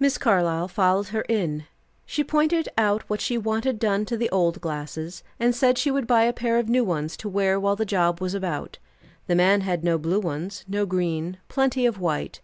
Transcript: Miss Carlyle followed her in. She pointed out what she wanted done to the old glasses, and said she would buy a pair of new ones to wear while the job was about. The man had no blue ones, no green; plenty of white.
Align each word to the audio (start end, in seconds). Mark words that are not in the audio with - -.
Miss 0.00 0.18
Carlyle 0.18 0.66
followed 0.66 1.10
her 1.14 1.20
in. 1.28 1.66
She 2.04 2.24
pointed 2.24 2.68
out 2.76 3.08
what 3.08 3.20
she 3.20 3.38
wanted 3.38 3.78
done 3.78 4.04
to 4.06 4.16
the 4.16 4.28
old 4.30 4.60
glasses, 4.60 5.22
and 5.38 5.54
said 5.54 5.78
she 5.78 5.92
would 5.92 6.08
buy 6.08 6.24
a 6.24 6.32
pair 6.32 6.58
of 6.58 6.68
new 6.68 6.82
ones 6.82 7.16
to 7.18 7.28
wear 7.28 7.60
while 7.60 7.76
the 7.76 7.84
job 7.84 8.20
was 8.20 8.34
about. 8.34 8.78
The 9.28 9.36
man 9.36 9.60
had 9.60 9.84
no 9.84 9.96
blue 9.96 10.18
ones, 10.18 10.64
no 10.66 10.86
green; 10.86 11.38
plenty 11.48 11.86
of 11.86 12.00
white. 12.00 12.40